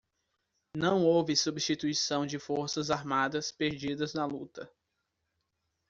[0.75, 4.67] Não houve substituição de forças armadas perdidas na luta.